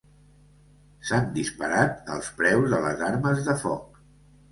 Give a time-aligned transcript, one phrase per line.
[1.09, 4.01] S'han disparat, els preus de les armes de foc.